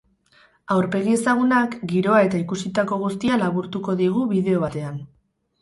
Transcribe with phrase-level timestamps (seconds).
[0.75, 4.99] Aurpegi ezagunak, giroa eta ikusitako guztia laburtuko digu bideo batean.